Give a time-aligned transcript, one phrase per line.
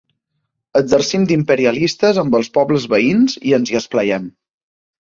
[0.79, 4.29] Exercim d'imperialistes amb els pobles veïns i ens hi esplaiem.